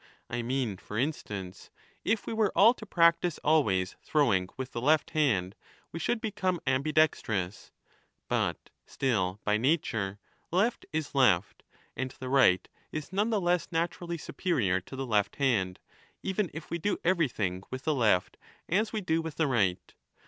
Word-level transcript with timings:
I 0.31 0.41
mean, 0.41 0.77
for 0.77 0.97
instance, 0.97 1.69
if 2.03 2.25
we 2.25 2.33
were 2.33 2.51
all 2.55 2.73
to 2.73 2.87
practise 2.87 3.37
always 3.43 3.95
throwing 4.01 4.49
with 4.57 4.71
the 4.71 4.81
left 4.81 5.11
hand, 5.11 5.53
we 5.91 5.99
should 5.99 6.19
become 6.19 6.59
ambidextrous. 6.65 7.71
But 8.27 8.71
still 8.87 9.33
35 9.45 9.45
by 9.45 9.57
nature 9.57 10.19
left 10.49 10.87
is 10.91 11.13
left, 11.13 11.61
and 11.95 12.09
the 12.19 12.29
right 12.29 12.67
is 12.91 13.13
none 13.13 13.29
the 13.29 13.39
less 13.39 13.71
naturally 13.71 14.17
superior 14.17 14.81
to 14.81 14.95
the 14.95 15.05
left 15.05 15.35
hand, 15.35 15.77
even 16.23 16.49
if 16.51 16.71
we 16.71 16.79
do 16.79 16.97
everything 17.03 17.61
with 17.69 17.85
BOOK 17.85 17.91
I. 17.91 17.93
33 17.93 17.93
n94' 17.93 17.95
the 17.95 17.99
left 17.99 18.37
as 18.69 18.91
we 18.91 19.01
do 19.01 19.21
with 19.21 19.35
the 19.35 19.45
right. 19.45 19.93